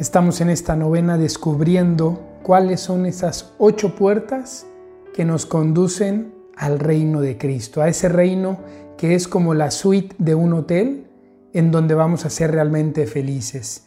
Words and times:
Estamos 0.00 0.40
en 0.40 0.48
esta 0.48 0.76
novena 0.76 1.18
descubriendo 1.18 2.38
cuáles 2.42 2.80
son 2.80 3.04
esas 3.04 3.52
ocho 3.58 3.94
puertas 3.96 4.66
que 5.12 5.26
nos 5.26 5.44
conducen 5.44 6.32
al 6.56 6.78
reino 6.78 7.20
de 7.20 7.36
Cristo, 7.36 7.82
a 7.82 7.88
ese 7.88 8.08
reino 8.08 8.60
que 8.96 9.14
es 9.14 9.28
como 9.28 9.52
la 9.52 9.70
suite 9.70 10.16
de 10.16 10.34
un 10.34 10.54
hotel 10.54 11.06
en 11.52 11.70
donde 11.70 11.94
vamos 11.94 12.24
a 12.24 12.30
ser 12.30 12.50
realmente 12.50 13.06
felices. 13.06 13.84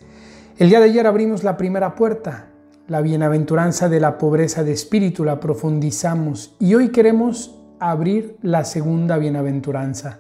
El 0.60 0.70
día 0.70 0.82
de 0.82 0.86
ayer 0.86 1.08
abrimos 1.08 1.44
la 1.44 1.58
primera 1.58 1.96
puerta, 1.96 2.50
la 2.88 3.02
bienaventuranza 3.02 3.90
de 3.90 4.00
la 4.00 4.20
pobreza 4.20 4.64
de 4.64 4.72
espíritu, 4.72 5.26
la 5.26 5.40
profundizamos 5.40 6.56
y 6.60 6.76
hoy 6.76 6.90
queremos 6.90 7.60
abrir 7.80 8.38
la 8.44 8.66
segunda 8.66 9.18
bienaventuranza. 9.18 10.20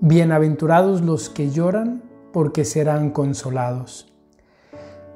Bienaventurados 0.00 1.02
los 1.02 1.30
que 1.30 1.52
lloran 1.52 2.02
porque 2.32 2.64
serán 2.64 3.10
consolados. 3.10 4.12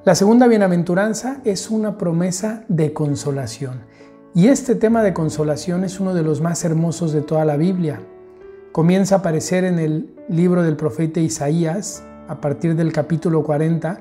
La 0.05 0.17
segunda 0.17 0.49
bienaventuranza 0.49 1.41
es 1.45 1.71
una 1.71 1.97
promesa 1.97 2.65
de 2.67 2.93
consolación. 2.93 3.83
Y 4.35 4.49
este 4.49 4.75
tema 4.75 5.01
de 5.05 5.15
consolación 5.15 5.85
es 5.85 6.01
uno 6.01 6.13
de 6.13 6.25
los 6.25 6.41
más 6.41 6.65
hermosos 6.65 7.13
de 7.13 7.21
toda 7.21 7.45
la 7.45 7.57
Biblia. 7.57 8.01
Comienza 8.73 9.15
a 9.15 9.19
aparecer 9.19 9.63
en 9.63 9.79
el 9.79 10.13
libro 10.29 10.65
del 10.65 10.75
profeta 10.75 11.21
Isaías, 11.21 12.05
a 12.27 12.41
partir 12.41 12.75
del 12.75 12.93
capítulo 12.93 13.45
40, 13.45 14.01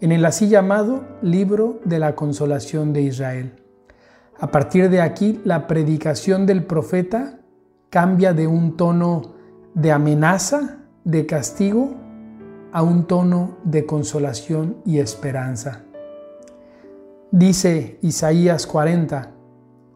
en 0.00 0.12
el 0.12 0.24
así 0.24 0.48
llamado 0.48 1.02
libro 1.20 1.80
de 1.84 1.98
la 1.98 2.14
consolación 2.14 2.92
de 2.92 3.02
Israel. 3.02 3.60
A 4.38 4.52
partir 4.52 4.88
de 4.88 5.00
aquí, 5.00 5.40
la 5.44 5.66
predicación 5.66 6.46
del 6.46 6.62
profeta 6.62 7.40
cambia 7.90 8.34
de 8.34 8.46
un 8.46 8.76
tono 8.76 9.34
de 9.74 9.90
amenaza, 9.90 10.78
de 11.02 11.26
castigo, 11.26 11.96
a 12.72 12.82
un 12.82 13.04
tono 13.04 13.56
de 13.64 13.86
consolación 13.86 14.76
y 14.84 14.98
esperanza. 14.98 15.82
Dice 17.30 17.98
Isaías 18.02 18.66
40, 18.66 19.32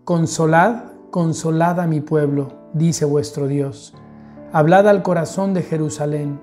Consolad, 0.05 0.93
consolad 1.11 1.81
a 1.81 1.87
mi 1.87 2.01
pueblo, 2.01 2.53
dice 2.73 3.05
vuestro 3.05 3.49
Dios. 3.49 3.95
Hablad 4.53 4.89
al 4.89 5.03
corazón 5.03 5.55
de 5.55 5.63
Jerusalén 5.63 6.41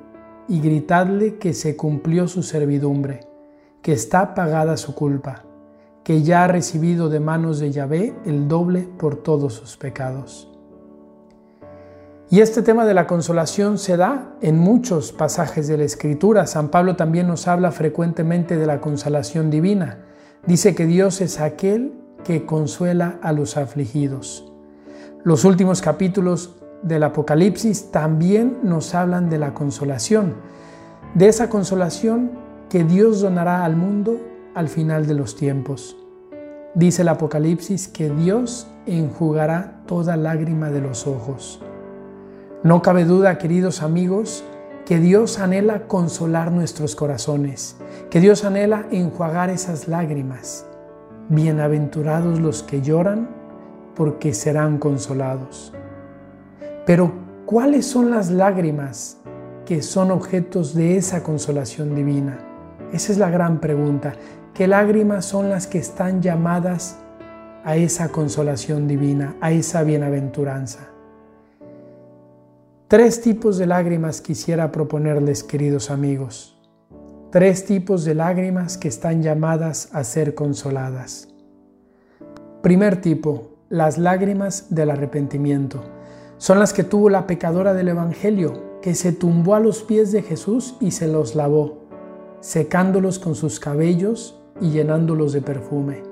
y 0.48 0.59
gritadle 0.59 1.38
que 1.38 1.54
se 1.54 1.78
cumplió 1.78 2.28
su 2.28 2.44
servidumbre, 2.44 3.22
que 3.82 3.94
está 3.94 4.34
pagada 4.34 4.76
su 4.78 4.96
culpa, 4.96 5.44
que 6.04 6.24
ya 6.24 6.44
ha 6.44 6.48
recibido 6.48 7.08
de 7.08 7.20
manos 7.20 7.59
de 7.59 7.72
Yahvé 7.72 8.14
el 8.26 8.48
doble 8.48 8.82
por 8.82 9.16
todos 9.16 9.54
sus 9.54 9.78
pecados. 9.78 10.51
Y 12.32 12.40
este 12.40 12.62
tema 12.62 12.86
de 12.86 12.94
la 12.94 13.08
consolación 13.08 13.78
se 13.78 13.98
da 13.98 14.38
en 14.40 14.58
muchos 14.58 15.12
pasajes 15.12 15.68
de 15.68 15.76
la 15.76 15.84
Escritura. 15.84 16.48
San 16.48 16.70
Pablo 16.70 16.96
también 16.96 17.28
nos 17.28 17.46
habla 17.50 17.74
frecuentemente 17.74 18.56
de 18.56 18.66
la 18.66 18.80
consolación 18.80 19.50
divina. 19.50 20.06
Dice 20.46 20.74
que 20.74 20.86
Dios 20.86 21.20
es 21.20 21.42
aquel 21.42 21.92
que 22.24 22.46
consuela 22.46 23.20
a 23.22 23.34
los 23.34 23.58
afligidos. 23.58 24.50
Los 25.26 25.44
últimos 25.44 25.82
capítulos 25.82 26.56
del 26.84 27.04
Apocalipsis 27.04 27.92
también 27.92 28.59
nos 28.64 28.96
hablan 28.96 29.30
de 29.30 29.38
la 29.38 29.54
consolación, 29.54 30.36
de 31.16 31.28
esa 31.28 31.50
consolación 31.50 32.32
que 32.70 32.86
Dios 32.86 33.20
donará 33.20 33.66
al 33.66 33.76
mundo 33.76 34.22
al 34.56 34.70
final 34.70 35.06
de 35.06 35.16
los 35.16 35.36
tiempos. 35.36 35.98
Dice 36.76 37.02
el 37.02 37.09
Apocalipsis 37.09 37.90
que 37.90 38.09
Dios 38.09 38.68
enjugará 38.86 39.82
toda 39.86 40.16
lágrima 40.16 40.70
de 40.70 40.80
los 40.80 41.08
ojos. 41.08 41.62
No 42.64 42.84
cabe 42.84 43.06
duda, 43.06 43.40
queridos 43.40 43.81
amigos, 43.81 44.44
que 44.86 45.00
Dios 45.00 45.40
anhela 45.40 45.88
consolar 45.88 46.52
nuestros 46.52 46.95
corazones, 46.95 47.76
que 48.12 48.20
Dios 48.20 48.45
anhela 48.45 48.86
enjuagar 48.92 49.50
esas 49.50 49.88
lágrimas. 49.88 50.68
Bienaventurados 51.30 52.40
los 52.40 52.62
que 52.62 52.84
lloran, 52.84 53.30
porque 53.96 54.36
serán 54.36 54.78
consolados. 54.78 55.74
Pero, 56.86 57.12
¿cuáles 57.47 57.88
son 57.88 58.12
las 58.12 58.30
lágrimas 58.30 59.18
que 59.66 59.81
son 59.81 60.12
objetos 60.12 60.75
de 60.75 60.97
esa 60.97 61.24
consolación 61.24 61.96
divina? 61.96 62.38
Esa 62.94 63.12
es 63.12 63.18
la 63.18 63.31
gran 63.31 63.59
pregunta. 63.59 64.13
¿Qué 64.53 64.68
lágrimas 64.68 65.25
son 65.25 65.50
las 65.50 65.66
que 65.66 65.80
están 65.80 66.22
llamadas 66.22 67.00
a 67.63 67.75
esa 67.75 68.09
consolación 68.09 68.88
divina, 68.88 69.36
a 69.41 69.52
esa 69.52 69.81
bienaventuranza? 69.81 70.91
Tres 72.91 73.22
tipos 73.22 73.57
de 73.57 73.68
lágrimas 73.68 74.19
quisiera 74.19 74.69
proponerles, 74.69 75.46
queridos 75.46 75.90
amigos. 75.90 76.59
Tres 77.31 77.63
tipos 77.63 78.03
de 78.03 78.16
lágrimas 78.16 78.78
que 78.78 78.90
están 78.90 79.24
llamadas 79.24 79.88
a 79.94 80.03
ser 80.03 80.35
consoladas. 80.35 81.30
Primer 82.62 83.00
tipo, 83.00 83.63
las 83.69 83.97
lágrimas 83.97 84.75
del 84.75 84.90
arrepentimiento. 84.90 85.81
Son 86.35 86.59
las 86.59 86.74
que 86.74 86.84
tuvo 86.84 87.09
la 87.09 87.28
pecadora 87.28 87.74
del 87.74 87.88
Evangelio, 87.88 88.81
que 88.81 88.94
se 88.94 89.13
tumbó 89.13 89.56
a 89.56 89.62
los 89.62 89.84
pies 89.84 90.12
de 90.12 90.22
Jesús 90.22 90.75
y 90.81 90.91
se 90.91 91.07
los 91.07 91.34
lavó, 91.34 91.88
secándolos 92.41 93.19
con 93.19 93.35
sus 93.35 93.62
cabellos 93.62 94.38
y 94.59 94.72
llenándolos 94.72 95.31
de 95.31 95.41
perfume. 95.41 96.03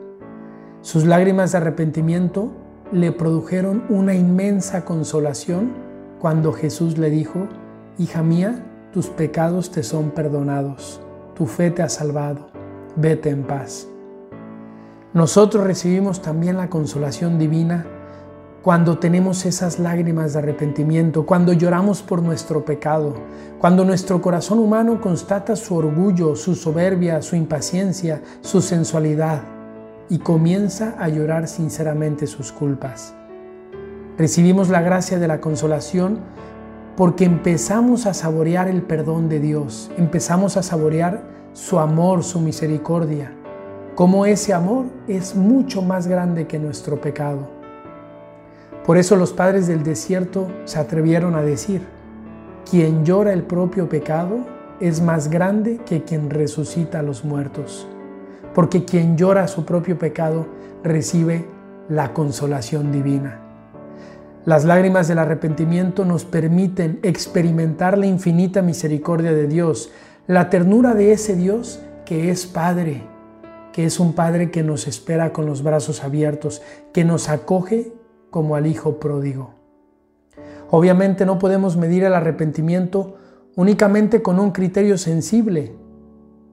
Sus 0.79 1.03
lágrimas 1.03 1.51
de 1.51 1.57
arrepentimiento 1.57 2.53
le 2.93 3.11
produjeron 3.11 3.83
una 3.89 4.15
inmensa 4.15 4.85
consolación 4.85 5.88
cuando 6.19 6.53
Jesús 6.53 6.97
le 6.97 7.09
dijo, 7.09 7.47
Hija 7.97 8.23
mía, 8.23 8.63
tus 8.93 9.07
pecados 9.07 9.71
te 9.71 9.83
son 9.83 10.11
perdonados, 10.11 11.01
tu 11.35 11.45
fe 11.45 11.71
te 11.71 11.81
ha 11.81 11.89
salvado, 11.89 12.47
vete 12.95 13.29
en 13.29 13.43
paz. 13.43 13.87
Nosotros 15.13 15.65
recibimos 15.65 16.21
también 16.21 16.57
la 16.57 16.69
consolación 16.69 17.39
divina 17.39 17.85
cuando 18.61 18.99
tenemos 18.99 19.45
esas 19.45 19.79
lágrimas 19.79 20.33
de 20.33 20.39
arrepentimiento, 20.39 21.25
cuando 21.25 21.53
lloramos 21.53 22.01
por 22.01 22.21
nuestro 22.21 22.65
pecado, 22.65 23.15
cuando 23.57 23.85
nuestro 23.85 24.21
corazón 24.21 24.59
humano 24.59 24.99
constata 24.99 25.55
su 25.55 25.75
orgullo, 25.75 26.35
su 26.35 26.55
soberbia, 26.55 27.21
su 27.21 27.35
impaciencia, 27.35 28.21
su 28.41 28.61
sensualidad 28.61 29.41
y 30.09 30.19
comienza 30.19 30.95
a 30.99 31.07
llorar 31.09 31.47
sinceramente 31.47 32.27
sus 32.27 32.51
culpas. 32.51 33.15
Recibimos 34.19 34.67
la 34.67 34.81
gracia 34.81 35.17
de 35.17 35.29
la 35.29 35.39
consolación 35.39 36.19
porque 36.97 37.23
empezamos 37.23 38.05
a 38.05 38.13
saborear 38.13 38.67
el 38.67 38.81
perdón 38.81 39.29
de 39.29 39.39
Dios, 39.39 39.89
empezamos 39.97 40.57
a 40.57 40.61
saborear 40.61 41.23
su 41.53 41.79
amor, 41.79 42.25
su 42.25 42.41
misericordia, 42.41 43.31
como 43.95 44.25
ese 44.25 44.53
amor 44.53 44.87
es 45.07 45.37
mucho 45.37 45.81
más 45.81 46.07
grande 46.07 46.47
que 46.47 46.59
nuestro 46.59 46.99
pecado. 46.99 47.49
Por 48.85 48.97
eso 48.97 49.15
los 49.15 49.31
padres 49.31 49.67
del 49.67 49.83
desierto 49.83 50.49
se 50.65 50.79
atrevieron 50.79 51.35
a 51.35 51.41
decir, 51.41 51.87
quien 52.69 53.05
llora 53.05 53.31
el 53.31 53.43
propio 53.43 53.87
pecado 53.87 54.39
es 54.81 54.99
más 54.99 55.29
grande 55.29 55.77
que 55.85 56.03
quien 56.03 56.29
resucita 56.29 56.99
a 56.99 57.03
los 57.03 57.23
muertos, 57.23 57.87
porque 58.53 58.83
quien 58.83 59.15
llora 59.15 59.47
su 59.47 59.63
propio 59.63 59.97
pecado 59.97 60.45
recibe 60.83 61.45
la 61.87 62.11
consolación 62.11 62.91
divina. 62.91 63.45
Las 64.45 64.63
lágrimas 64.63 65.09
del 65.09 65.19
arrepentimiento 65.19 66.05
nos 66.05 66.23
permiten 66.23 66.99
experimentar 67.03 67.97
la 67.97 68.05
infinita 68.05 68.61
misericordia 68.61 69.33
de 69.33 69.47
Dios, 69.47 69.91
la 70.27 70.49
ternura 70.49 70.93
de 70.93 71.11
ese 71.11 71.35
Dios 71.35 71.81
que 72.05 72.31
es 72.31 72.47
Padre, 72.47 73.03
que 73.73 73.83
es 73.85 73.99
un 73.99 74.13
Padre 74.13 74.49
que 74.49 74.63
nos 74.63 74.87
espera 74.87 75.33
con 75.33 75.45
los 75.45 75.61
brazos 75.61 76.05
abiertos, 76.05 76.61
que 76.93 77.03
nos 77.03 77.27
acoge 77.27 77.91
como 78.29 78.55
al 78.55 78.65
Hijo 78.65 78.97
pródigo. 78.97 79.55
Obviamente 80.71 81.25
no 81.25 81.37
podemos 81.37 81.75
medir 81.75 82.05
el 82.05 82.13
arrepentimiento 82.13 83.17
únicamente 83.57 84.21
con 84.21 84.39
un 84.39 84.51
criterio 84.51 84.97
sensible. 84.97 85.75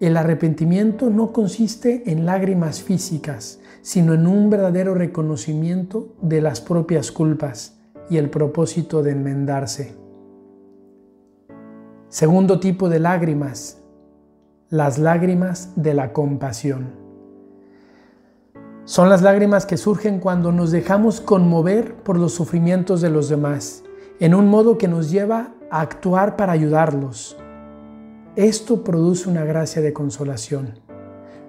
El 0.01 0.17
arrepentimiento 0.17 1.09
no 1.09 1.33
consiste 1.33 2.03
en 2.11 2.27
lágrimas 2.27 2.83
físicas, 2.83 3.61
sino 3.81 4.13
en 4.15 4.27
un 4.27 4.51
verdadero 4.51 4.95
reconocimiento 4.95 6.17
de 6.21 6.41
las 6.41 6.61
propias 6.61 7.13
culpas 7.13 7.76
y 8.09 8.19
el 8.19 8.31
propósito 8.31 9.03
de 9.03 9.13
enmendarse. 9.13 9.97
Segundo 12.09 12.61
tipo 12.61 12.89
de 12.89 13.01
lágrimas, 13.01 13.83
las 14.71 14.99
lágrimas 14.99 15.73
de 15.77 15.95
la 15.95 16.13
compasión. 16.13 17.07
Son 18.85 19.09
las 19.09 19.23
lágrimas 19.23 19.67
que 19.67 19.77
surgen 19.77 20.21
cuando 20.21 20.53
nos 20.53 20.71
dejamos 20.71 21.21
conmover 21.21 21.95
por 21.97 22.17
los 22.17 22.33
sufrimientos 22.33 23.01
de 23.01 23.11
los 23.11 23.29
demás, 23.29 23.83
en 24.21 24.35
un 24.35 24.49
modo 24.49 24.79
que 24.79 24.87
nos 24.87 25.11
lleva 25.11 25.55
a 25.71 25.81
actuar 25.81 26.37
para 26.37 26.53
ayudarlos. 26.53 27.37
Esto 28.37 28.85
produce 28.85 29.29
una 29.29 29.45
gracia 29.45 29.83
de 29.83 29.93
consolación. 29.93 30.79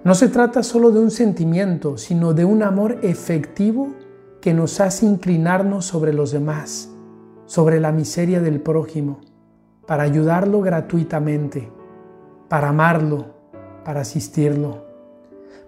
No 0.04 0.14
se 0.14 0.28
trata 0.28 0.62
solo 0.62 0.90
de 0.90 1.00
un 1.00 1.10
sentimiento, 1.10 1.98
sino 1.98 2.34
de 2.34 2.44
un 2.44 2.62
amor 2.62 2.98
efectivo 3.02 3.88
que 4.40 4.54
nos 4.54 4.80
hace 4.80 5.06
inclinarnos 5.06 5.84
sobre 5.84 6.12
los 6.12 6.30
demás, 6.30 6.90
sobre 7.46 7.80
la 7.80 7.92
miseria 7.92 8.40
del 8.40 8.60
prójimo, 8.60 9.20
para 9.86 10.02
ayudarlo 10.02 10.60
gratuitamente, 10.60 11.70
para 12.48 12.68
amarlo, 12.68 13.34
para 13.84 14.02
asistirlo. 14.02 14.84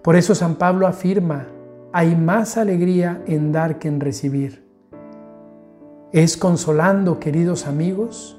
Por 0.03 0.17
eso 0.17 0.35
San 0.35 0.57
Pablo 0.57 0.87
afirma, 0.87 1.49
hay 1.93 2.15
más 2.15 2.57
alegría 2.57 3.23
en 3.27 3.53
dar 3.53 3.79
que 3.79 3.89
en 3.89 4.01
recibir. 4.01 4.69
Es 6.13 6.37
consolando, 6.37 7.19
queridos 7.19 7.67
amigos, 7.67 8.37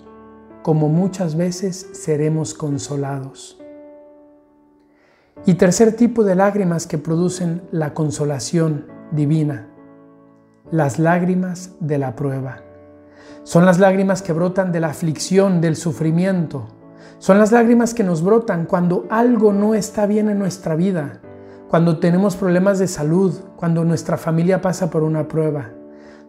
como 0.61 0.89
muchas 0.89 1.35
veces 1.35 1.89
seremos 1.93 2.53
consolados. 2.53 3.59
Y 5.45 5.55
tercer 5.55 5.95
tipo 5.95 6.23
de 6.23 6.35
lágrimas 6.35 6.85
que 6.85 6.97
producen 6.97 7.63
la 7.71 7.93
consolación 7.93 8.85
divina, 9.11 9.70
las 10.71 10.99
lágrimas 10.99 11.71
de 11.81 11.97
la 11.97 12.15
prueba. 12.15 12.61
Son 13.43 13.65
las 13.65 13.77
lágrimas 13.77 14.21
que 14.21 14.31
brotan 14.31 14.71
de 14.71 14.79
la 14.79 14.87
aflicción, 14.87 15.59
del 15.59 15.75
sufrimiento. 15.75 16.67
Son 17.19 17.37
las 17.37 17.51
lágrimas 17.51 17.93
que 17.93 18.05
nos 18.05 18.23
brotan 18.23 18.65
cuando 18.65 19.05
algo 19.09 19.51
no 19.51 19.75
está 19.75 20.05
bien 20.05 20.29
en 20.29 20.39
nuestra 20.39 20.75
vida, 20.75 21.19
cuando 21.67 21.99
tenemos 21.99 22.37
problemas 22.37 22.79
de 22.79 22.87
salud, 22.87 23.33
cuando 23.57 23.83
nuestra 23.83 24.15
familia 24.15 24.61
pasa 24.61 24.89
por 24.89 25.03
una 25.03 25.27
prueba. 25.27 25.71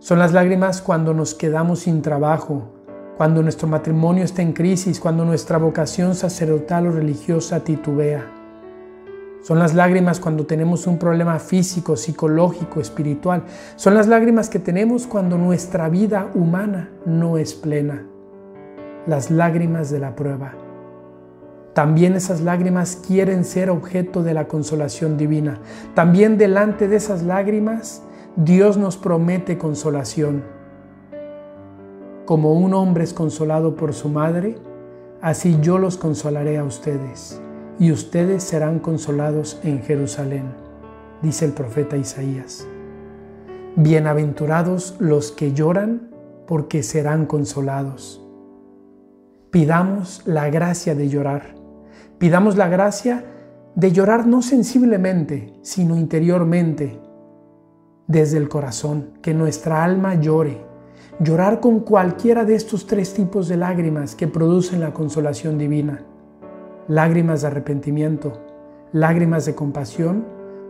Son 0.00 0.18
las 0.18 0.32
lágrimas 0.32 0.82
cuando 0.82 1.14
nos 1.14 1.34
quedamos 1.34 1.80
sin 1.80 2.02
trabajo, 2.02 2.72
cuando 3.16 3.42
nuestro 3.42 3.68
matrimonio 3.68 4.24
está 4.24 4.42
en 4.42 4.52
crisis, 4.52 4.98
cuando 4.98 5.24
nuestra 5.24 5.58
vocación 5.58 6.16
sacerdotal 6.16 6.88
o 6.88 6.90
religiosa 6.90 7.60
titubea. 7.60 8.41
Son 9.42 9.58
las 9.58 9.74
lágrimas 9.74 10.20
cuando 10.20 10.46
tenemos 10.46 10.86
un 10.86 10.98
problema 10.98 11.38
físico, 11.38 11.96
psicológico, 11.96 12.80
espiritual. 12.80 13.42
Son 13.76 13.94
las 13.94 14.06
lágrimas 14.06 14.48
que 14.48 14.60
tenemos 14.60 15.06
cuando 15.06 15.36
nuestra 15.36 15.88
vida 15.88 16.30
humana 16.34 16.90
no 17.04 17.38
es 17.38 17.52
plena. 17.54 18.06
Las 19.06 19.30
lágrimas 19.30 19.90
de 19.90 19.98
la 19.98 20.14
prueba. 20.14 20.54
También 21.74 22.14
esas 22.14 22.40
lágrimas 22.40 22.96
quieren 23.06 23.44
ser 23.44 23.68
objeto 23.70 24.22
de 24.22 24.34
la 24.34 24.46
consolación 24.46 25.16
divina. 25.16 25.58
También 25.94 26.38
delante 26.38 26.86
de 26.86 26.96
esas 26.96 27.22
lágrimas 27.22 28.02
Dios 28.36 28.76
nos 28.76 28.96
promete 28.96 29.58
consolación. 29.58 30.42
Como 32.26 32.52
un 32.54 32.74
hombre 32.74 33.04
es 33.04 33.12
consolado 33.12 33.74
por 33.74 33.92
su 33.92 34.08
madre, 34.08 34.56
así 35.20 35.58
yo 35.60 35.78
los 35.78 35.96
consolaré 35.96 36.58
a 36.58 36.64
ustedes, 36.64 37.40
y 37.78 37.92
ustedes 37.92 38.42
serán 38.42 38.78
consolados 38.78 39.60
en 39.62 39.82
Jerusalén, 39.82 40.44
dice 41.22 41.44
el 41.44 41.52
profeta 41.52 41.96
Isaías. 41.96 42.66
Bienaventurados 43.76 44.96
los 44.98 45.32
que 45.32 45.52
lloran, 45.52 46.10
porque 46.46 46.82
serán 46.82 47.26
consolados. 47.26 48.24
Pidamos 49.50 50.22
la 50.26 50.50
gracia 50.50 50.94
de 50.94 51.08
llorar. 51.08 51.54
Pidamos 52.18 52.56
la 52.56 52.68
gracia 52.68 53.24
de 53.74 53.92
llorar 53.92 54.26
no 54.26 54.42
sensiblemente, 54.42 55.54
sino 55.62 55.96
interiormente, 55.96 57.00
desde 58.06 58.36
el 58.36 58.48
corazón, 58.48 59.14
que 59.22 59.32
nuestra 59.32 59.82
alma 59.82 60.16
llore 60.16 60.72
llorar 61.20 61.60
con 61.60 61.80
cualquiera 61.80 62.44
de 62.44 62.54
estos 62.54 62.86
tres 62.86 63.14
tipos 63.14 63.48
de 63.48 63.56
lágrimas 63.56 64.14
que 64.14 64.28
producen 64.28 64.80
la 64.80 64.92
consolación 64.92 65.58
divina. 65.58 66.04
Lágrimas 66.88 67.42
de 67.42 67.46
arrepentimiento, 67.46 68.32
lágrimas 68.92 69.46
de 69.46 69.54
compasión 69.54 70.24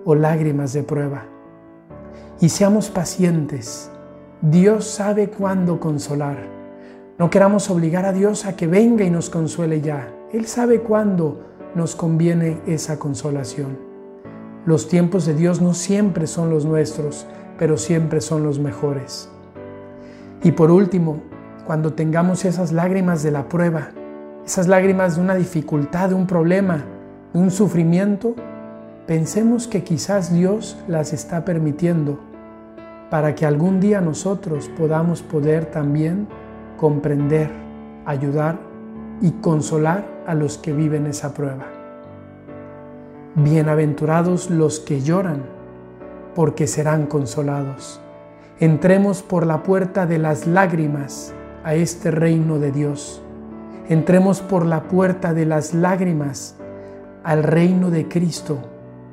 o 0.05 0.15
lágrimas 0.15 0.75
de 0.75 0.83
prueba. 0.83 1.25
Y 2.39 2.51
seamos 2.51 2.91
pacientes. 2.91 3.91
Dios 4.43 4.85
sabe 4.85 5.31
cuándo 5.31 5.81
consolar. 5.81 6.37
No 7.19 7.31
queramos 7.31 7.71
obligar 7.71 8.05
a 8.05 8.13
Dios 8.13 8.45
a 8.45 8.57
que 8.57 8.67
venga 8.67 9.05
y 9.05 9.11
nos 9.11 9.31
consuele 9.31 9.81
ya. 9.81 10.13
Él 10.33 10.47
sabe 10.47 10.81
cuándo 10.81 11.47
nos 11.75 11.97
conviene 11.97 12.61
esa 12.67 12.99
consolación. 12.99 13.79
Los 14.67 14.89
tiempos 14.89 15.25
de 15.25 15.35
Dios 15.35 15.63
no 15.63 15.73
siempre 15.73 16.27
son 16.27 16.51
los 16.51 16.67
nuestros, 16.67 17.27
pero 17.59 17.79
siempre 17.79 18.21
son 18.21 18.43
los 18.43 18.59
mejores. 18.59 19.31
Y 20.43 20.53
por 20.53 20.71
último, 20.71 21.23
cuando 21.67 21.95
tengamos 21.95 22.45
esas 22.45 22.71
lágrimas 22.71 23.23
de 23.23 23.31
la 23.31 23.49
prueba, 23.49 23.93
esas 24.45 24.67
lágrimas 24.67 25.17
de 25.17 25.23
una 25.23 25.35
dificultad, 25.35 26.09
de 26.09 26.15
un 26.15 26.27
problema, 26.27 26.85
de 27.33 27.39
un 27.39 27.51
sufrimiento, 27.51 28.35
pensemos 29.07 29.69
que 29.69 29.85
quizás 29.85 30.33
Dios 30.33 30.77
las 30.89 31.13
está 31.13 31.45
permitiendo 31.45 32.19
para 33.11 33.35
que 33.35 33.47
algún 33.47 33.79
día 33.79 34.01
nosotros 34.01 34.69
podamos 34.77 35.23
poder 35.23 35.67
también 35.67 36.27
comprender, 36.77 37.51
ayudar 38.05 38.59
y 39.21 39.31
consolar 39.33 40.05
a 40.27 40.35
los 40.35 40.59
que 40.59 40.73
viven 40.73 41.07
esa 41.07 41.35
prueba. 41.35 41.67
Bienaventurados 43.37 44.51
los 44.51 44.81
que 44.81 45.03
lloran, 45.03 45.43
porque 46.35 46.67
serán 46.67 47.07
consolados. 47.07 48.01
Entremos 48.59 49.23
por 49.23 49.47
la 49.47 49.63
puerta 49.63 50.07
de 50.07 50.19
las 50.19 50.47
lágrimas 50.47 51.33
a 51.65 51.75
este 51.75 52.11
reino 52.11 52.59
de 52.59 52.73
Dios. 52.73 53.22
Entremos 53.89 54.41
por 54.41 54.65
la 54.65 54.85
puerta 54.85 55.35
de 55.35 55.47
las 55.47 55.75
lágrimas 55.75 56.57
al 57.25 57.43
reino 57.43 57.91
de 57.91 58.09
Cristo 58.09 58.59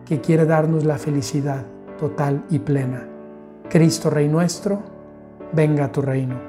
que 0.05 0.21
quiere 0.21 0.45
darnos 0.45 0.85
la 0.85 0.97
felicidad 0.97 1.63
total 1.99 2.43
y 2.49 2.59
plena. 2.59 3.07
Cristo 3.69 4.09
Rey 4.09 4.27
nuestro, 4.27 4.81
venga 5.53 5.85
a 5.85 5.91
tu 5.91 6.01
reino. 6.01 6.48